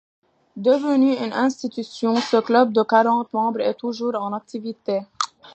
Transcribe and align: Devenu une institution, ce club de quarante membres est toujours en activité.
Devenu 0.57 1.13
une 1.15 1.31
institution, 1.31 2.15
ce 2.15 2.37
club 2.41 2.73
de 2.73 2.81
quarante 2.81 3.31
membres 3.33 3.61
est 3.61 3.75
toujours 3.75 4.15
en 4.15 4.33
activité. 4.33 5.01